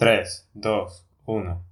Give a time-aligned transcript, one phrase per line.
[0.00, 1.62] 3, 2, 1.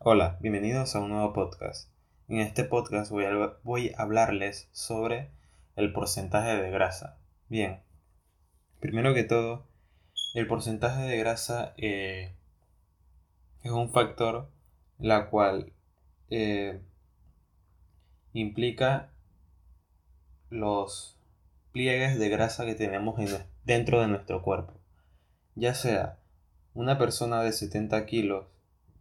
[0.00, 1.88] Hola, bienvenidos a un nuevo podcast.
[2.26, 5.30] En este podcast voy a, hablarles sobre
[5.76, 7.16] el porcentaje de grasa.
[7.48, 7.78] Bien,
[8.80, 9.68] primero que todo,
[10.34, 12.34] el porcentaje de grasa eh,
[13.62, 14.50] es un factor
[14.98, 15.72] la cual
[16.28, 16.80] eh,
[18.32, 19.12] implica
[20.50, 21.16] los
[21.70, 23.14] pliegues de grasa que tenemos
[23.64, 24.72] dentro de nuestro cuerpo,
[25.54, 26.18] ya sea
[26.76, 28.44] una persona de 70 kilos,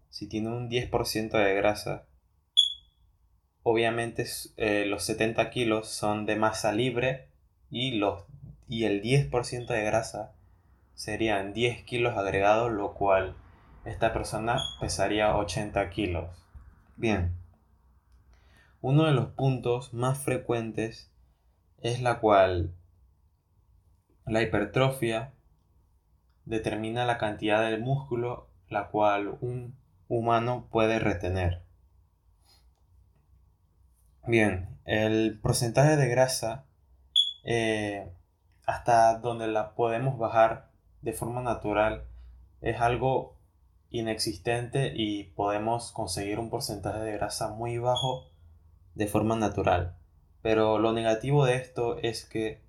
[0.10, 2.06] si tiene un 10% de grasa,
[3.64, 7.28] obviamente eh, los 70 kilos son de masa libre
[7.70, 8.24] y, los,
[8.70, 10.32] y el 10% de grasa
[10.94, 13.36] serían 10 kilos agregados, lo cual
[13.84, 16.30] esta persona pesaría 80 kilos.
[16.96, 17.36] Bien,
[18.80, 21.12] uno de los puntos más frecuentes
[21.82, 22.74] es la cual
[24.26, 25.35] la hipertrofia
[26.46, 29.76] determina la cantidad de músculo la cual un
[30.08, 31.64] humano puede retener.
[34.28, 36.66] Bien, el porcentaje de grasa
[37.44, 38.12] eh,
[38.66, 42.06] hasta donde la podemos bajar de forma natural
[42.62, 43.38] es algo
[43.92, 48.32] inexistente y podemos conseguir un porcentaje de grasa muy bajo
[48.96, 49.96] de forma natural.
[50.42, 52.62] Pero lo negativo de esto es que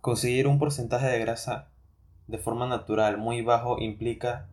[0.00, 1.68] conseguir un porcentaje de grasa
[2.26, 4.48] de forma natural muy bajo implica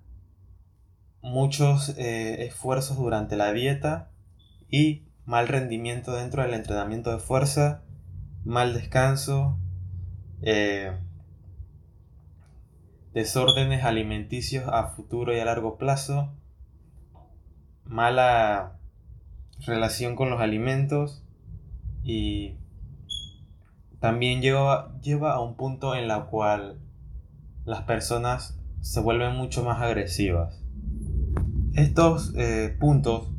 [1.22, 4.10] muchos eh, esfuerzos durante la dieta
[4.70, 7.84] y mal rendimiento dentro del entrenamiento de fuerza,
[8.44, 9.58] mal descanso,
[10.42, 10.98] eh,
[13.14, 16.34] desórdenes alimenticios a futuro y a largo plazo,
[17.86, 18.80] mala
[19.66, 21.24] relación con los alimentos
[22.04, 22.56] y
[24.00, 26.81] también lleva, lleva a un punto en la cual
[27.66, 30.62] las personas se vuelven mucho más agresivas.
[31.74, 33.30] Estos eh, puntos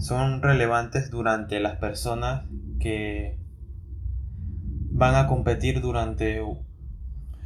[0.00, 2.44] son relevantes durante las personas
[2.80, 3.38] que
[4.90, 6.42] van a competir durante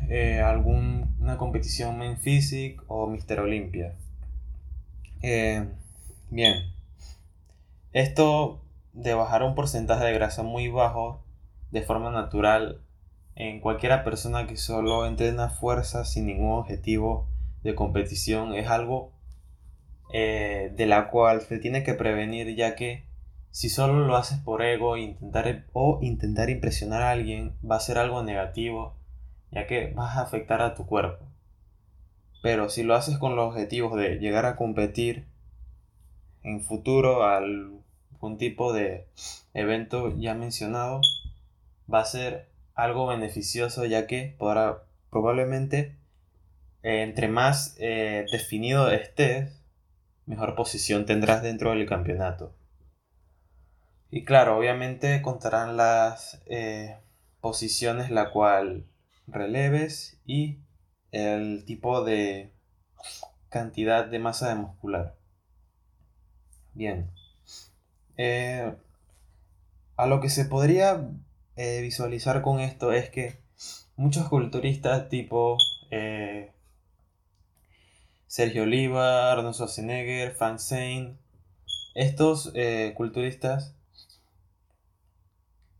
[0.09, 3.95] eh, alguna competición en Physique o Mister Olympia.
[5.23, 5.69] Eh,
[6.31, 6.73] bien,
[7.93, 8.63] esto
[8.93, 11.23] de bajar un porcentaje de grasa muy bajo
[11.71, 12.81] de forma natural
[13.41, 17.27] en cualquiera persona que solo entrena fuerza sin ningún objetivo
[17.63, 19.13] de competición es algo
[20.13, 23.07] eh, de la cual se tiene que prevenir ya que
[23.51, 27.97] si solo lo haces por ego intentar, o intentar impresionar a alguien va a ser
[27.97, 28.95] algo negativo
[29.51, 31.25] ya que vas a afectar a tu cuerpo.
[32.43, 35.25] Pero si lo haces con los objetivos de llegar a competir
[36.43, 39.07] en futuro a algún tipo de
[39.55, 41.01] evento ya mencionado,
[41.93, 46.01] va a ser algo beneficioso ya que podrá, probablemente
[46.83, 49.63] eh, entre más eh, definido estés,
[50.27, 52.55] mejor posición tendrás dentro del campeonato.
[54.11, 56.99] Y claro, obviamente contarán las eh,
[57.41, 58.87] posiciones la cual
[59.27, 60.59] releves y
[61.13, 62.53] el tipo de
[63.51, 65.17] cantidad de masa de muscular.
[66.75, 67.11] Bien.
[69.97, 71.11] a lo que se podría
[71.57, 73.41] eh, visualizar con esto es que
[73.97, 75.59] muchos culturistas tipo
[75.91, 76.53] eh,
[78.27, 80.59] Sergio Oliva, Arnold Schwarzenegger, Fan
[81.95, 83.75] estos eh, culturistas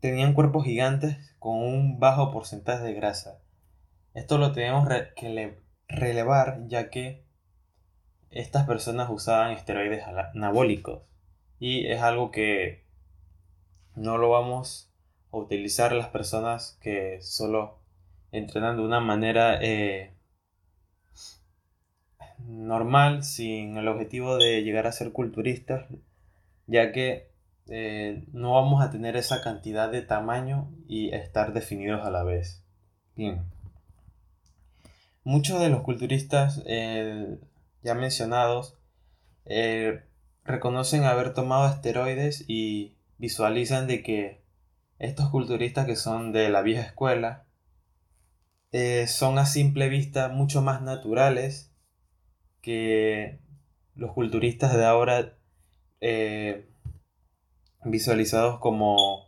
[0.01, 3.39] tenían cuerpos gigantes con un bajo porcentaje de grasa.
[4.13, 7.23] Esto lo tenemos que relevar ya que
[8.29, 11.03] estas personas usaban esteroides anabólicos
[11.59, 12.85] y es algo que
[13.95, 14.90] no lo vamos
[15.31, 17.79] utilizar las personas que solo
[18.31, 20.13] entrenan de una manera eh,
[22.39, 25.85] normal, sin el objetivo de llegar a ser culturistas,
[26.67, 27.31] ya que
[27.67, 32.63] eh, no vamos a tener esa cantidad de tamaño y estar definidos a la vez.
[33.15, 33.43] Bien.
[35.23, 37.37] Muchos de los culturistas eh,
[37.83, 38.77] ya mencionados
[40.43, 44.40] reconocen haber tomado esteroides y visualizan de que
[45.01, 47.43] estos culturistas que son de la vieja escuela
[48.71, 51.71] eh, son a simple vista mucho más naturales
[52.61, 53.39] que
[53.95, 55.33] los culturistas de ahora
[56.01, 56.69] eh,
[57.83, 59.27] visualizados como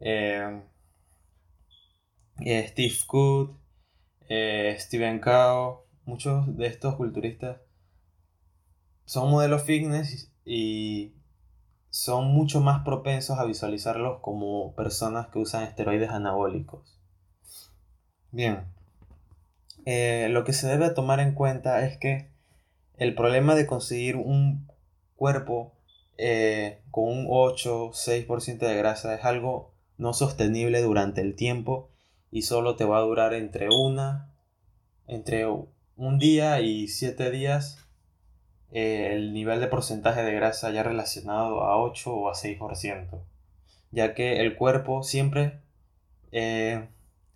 [0.00, 0.62] eh,
[2.40, 3.56] Steve Cook,
[4.28, 7.58] Steven Cao, muchos de estos culturistas
[9.04, 11.12] son modelos fitness y
[11.94, 16.98] son mucho más propensos a visualizarlos como personas que usan esteroides anabólicos.
[18.32, 18.64] Bien,
[19.86, 22.26] eh, lo que se debe tomar en cuenta es que
[22.96, 24.66] el problema de conseguir un
[25.14, 25.72] cuerpo
[26.18, 31.90] eh, con un 8 6% de grasa es algo no sostenible durante el tiempo
[32.32, 34.32] y solo te va a durar entre una
[35.06, 37.83] entre un día y 7 días
[38.74, 43.22] eh, el nivel de porcentaje de grasa ya relacionado a 8 o a 6%,
[43.92, 45.60] ya que el cuerpo siempre
[46.32, 46.88] eh,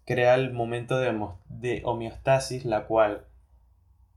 [0.05, 3.25] crea el momento de, homeostasis, la cual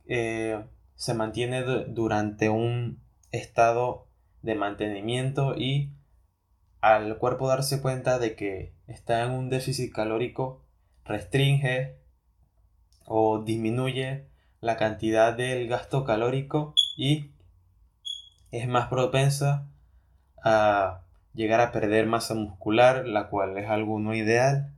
[0.07, 2.99] se mantiene durante un
[3.31, 4.07] estado
[4.41, 5.93] de mantenimiento y
[6.81, 10.65] al cuerpo darse cuenta de que está en un déficit calórico,
[11.05, 11.97] restringe
[13.05, 14.25] o disminuye
[14.59, 17.31] la cantidad del gasto calórico y
[18.51, 19.67] es más propensa
[20.43, 21.01] a
[21.33, 24.73] llegar a perder masa muscular, la cual es algo no ideal,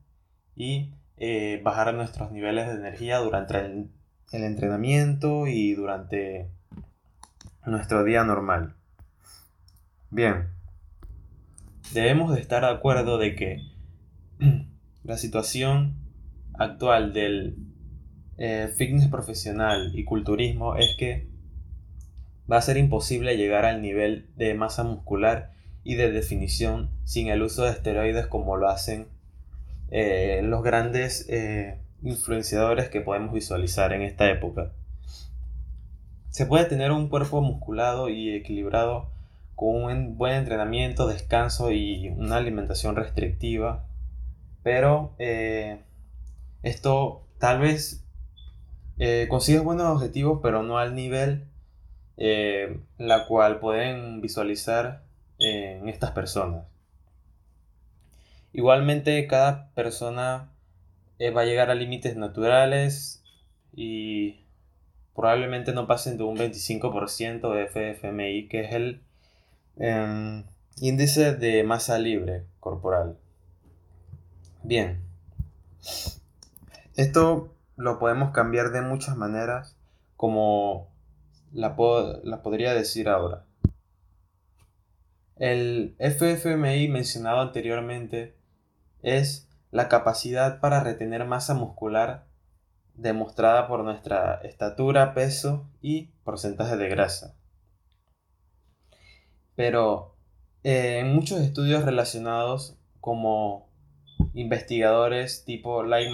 [0.56, 3.89] y eh, bajar nuestros niveles de energía durante el,
[4.31, 6.50] entrenamiento y durante
[7.65, 8.74] nuestro día normal.
[10.10, 10.48] Bien,
[11.94, 13.62] debemos de estar de acuerdo de que
[15.04, 15.95] la situación
[16.56, 17.57] actual del
[18.38, 21.32] eh, fitness profesional y culturismo es que
[22.51, 25.51] va a ser imposible llegar al nivel de masa muscular
[25.84, 29.07] y de definición sin el uso de esteroides como lo hacen
[29.92, 34.72] eh, los grandes eh, influenciadores que podemos visualizar en esta época.
[36.30, 39.12] Se puede tener un cuerpo musculado y equilibrado
[39.56, 43.86] con un buen entrenamiento, descanso y una alimentación restrictiva.
[44.63, 45.84] Pero eh,
[46.63, 48.00] esto tal vez
[49.28, 51.46] consigues buenos objetivos, pero no al nivel
[52.18, 55.04] eh, la cual pueden visualizar
[55.39, 56.65] en estas personas.
[58.54, 60.50] Igualmente cada persona
[61.36, 63.24] va a llegar a límites naturales
[63.74, 64.42] y
[65.15, 69.01] probablemente no pasen de un 25% de FFMI, que es el
[69.77, 70.44] Em,
[70.81, 73.18] índice de masa libre corporal.
[74.62, 75.01] Bien.
[76.95, 79.75] Esto lo podemos cambiar de muchas maneras,
[80.15, 80.89] como
[81.53, 81.75] la,
[82.23, 83.45] la podría decir ahora.
[85.35, 88.35] El FFMI mencionado anteriormente
[89.01, 92.27] es la capacidad para retener masa muscular
[92.95, 97.35] demostrada por nuestra estatura, peso y porcentaje de grasa.
[99.55, 100.15] Pero
[100.63, 103.69] eh, en muchos estudios relacionados como
[104.33, 106.09] investigadores tipo Lyle,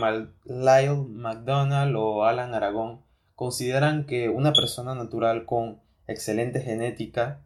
[1.09, 3.03] McDonald o Alan Aragón
[3.39, 7.39] consideran que una persona natural con excelente genética,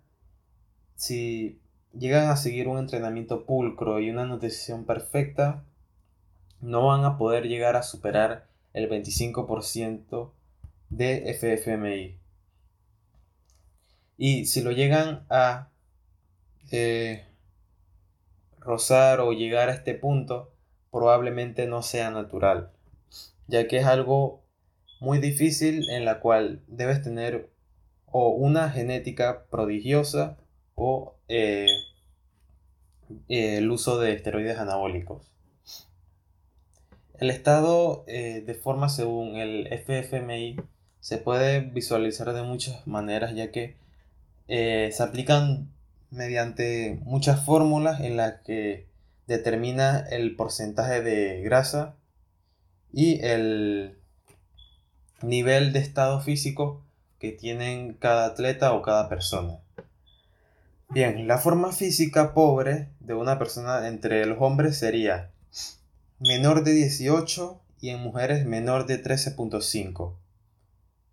[0.95, 1.59] si
[1.95, 5.63] llegan a seguir un entrenamiento pulcro y una nutrición perfecta,
[6.61, 10.31] no van a poder llegar a superar el 25%
[10.89, 12.17] de FFMI.
[14.17, 15.67] Y si lo llegan a
[16.71, 17.23] eh,
[18.61, 20.51] rozar o llegar a este punto
[20.89, 22.71] probablemente no sea natural,
[23.45, 24.42] ya que es algo
[25.03, 27.49] muy difícil en la cual debes tener
[28.05, 30.37] o una genética prodigiosa
[30.75, 31.67] o eh,
[33.27, 35.29] el uso de esteroides anabólicos.
[37.19, 40.55] El estado eh, de forma según el FFMI
[41.01, 43.75] se puede visualizar de muchas maneras ya que
[44.47, 45.69] se aplican
[46.11, 48.87] mediante muchas fórmulas en las que
[49.27, 51.95] determina el porcentaje de grasa
[52.93, 53.97] y el
[55.23, 56.83] nivel de estado físico
[57.19, 59.59] que tienen cada atleta o cada persona.
[60.89, 65.31] Bien, la forma física pobre de una persona entre los hombres sería
[66.19, 70.15] menor de 18 y en mujeres menor de 13.5.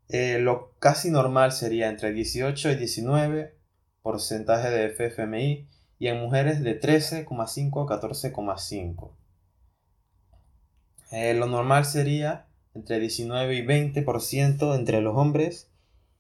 [0.09, 3.55] Eh, lo casi normal sería entre 18 y 19
[4.03, 9.13] porcentaje de FFMI y en mujeres de 13,5 a 14,5.
[11.13, 12.47] Eh, lo normal sería
[12.81, 15.71] entre 19 y 20% entre los hombres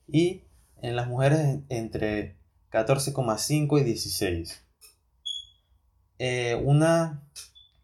[0.06, 0.42] y
[0.82, 2.36] en las mujeres entre
[2.70, 4.62] 14,5 y 16.
[6.18, 7.26] Eh, una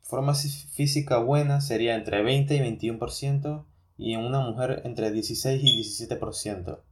[0.02, 3.64] forma física buena sería entre 20 y 21%
[3.96, 6.82] y en una mujer entre 16 y 17%.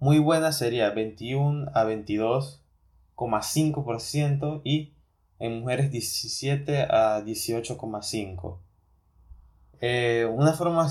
[0.00, 4.94] Muy buena sería 21 a 22,5% y
[5.38, 8.58] en mujeres 17 a 18,5%.
[9.80, 10.88] Eh, una forma,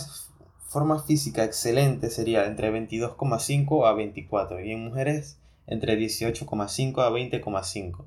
[0.68, 8.06] forma física excelente sería entre 22,5 a 24 y en mujeres entre 18,5 a 20,5.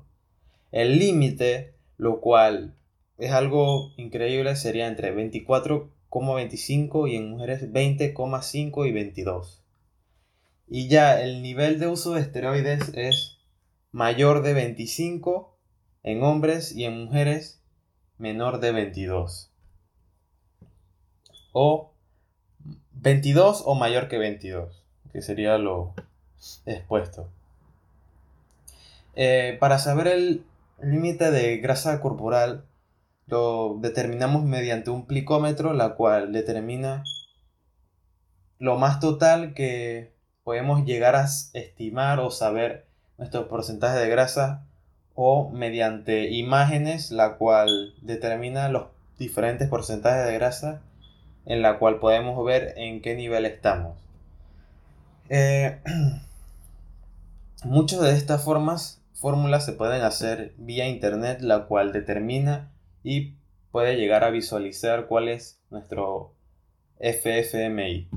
[0.71, 2.75] El límite, lo cual
[3.17, 9.61] es algo increíble, sería entre 24,25 y en mujeres 20,5 y 22.
[10.67, 13.37] Y ya el nivel de uso de esteroides es
[13.91, 15.55] mayor de 25
[16.03, 17.61] en hombres y en mujeres
[18.17, 19.50] menor de 22.
[21.51, 21.91] O
[22.93, 25.93] 22 o mayor que 22, que sería lo
[26.65, 27.27] expuesto.
[29.15, 30.45] Eh, para saber el
[30.81, 32.65] límite de grasa corporal,
[33.27, 37.03] lo determinamos mediante un plicómetro, la cual determina
[38.59, 42.85] lo más total que podemos llegar a estimar o saber
[43.17, 44.65] nuestro porcentaje de grasa
[45.15, 50.81] o mediante imágenes, la cual determina los diferentes porcentajes de grasa
[51.45, 53.97] en la cual podemos ver en qué nivel estamos.
[55.29, 55.79] Eh,
[57.63, 62.71] muchas de estas formas, fórmulas se pueden hacer vía internet, la cual determina
[63.03, 63.33] y
[63.71, 66.33] puede llegar a visualizar cuál es nuestro
[66.99, 68.09] FFMI.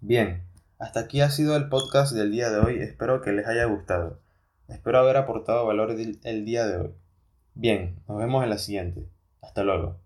[0.00, 0.42] Bien,
[0.78, 4.20] hasta aquí ha sido el podcast del día de hoy, espero que les haya gustado.
[4.68, 6.94] Espero haber aportado valor el día de hoy.
[7.54, 9.06] Bien, nos vemos en la siguiente.
[9.40, 10.03] Hasta luego.